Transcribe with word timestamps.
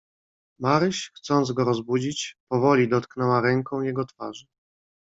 "Maryś 0.59 1.11
chcąc 1.15 1.51
go 1.51 1.63
rozbudzić, 1.63 2.37
powoli 2.51 2.89
dotknęła 2.89 3.41
ręką 3.41 3.81
jego 3.81 4.05
twarzy." 4.05 4.45